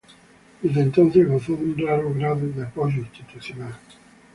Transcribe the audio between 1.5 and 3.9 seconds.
de un raro grado de apoyo institucional.